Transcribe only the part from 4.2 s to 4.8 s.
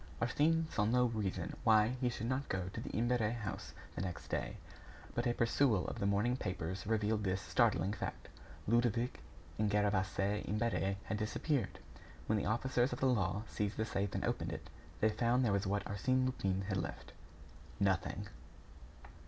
day.